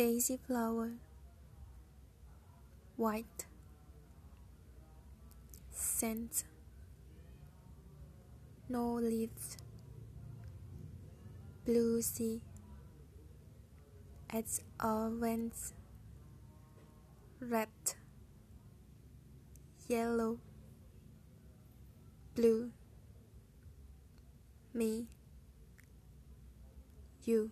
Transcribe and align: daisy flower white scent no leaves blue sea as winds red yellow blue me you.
daisy 0.00 0.38
flower 0.46 0.92
white 2.96 3.44
scent 5.70 6.44
no 8.66 8.94
leaves 8.94 9.58
blue 11.66 12.00
sea 12.00 12.40
as 14.30 14.62
winds 15.10 15.74
red 17.38 17.68
yellow 19.86 20.38
blue 22.34 22.70
me 24.72 25.06
you. 27.26 27.50